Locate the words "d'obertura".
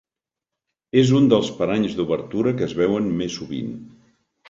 2.01-2.57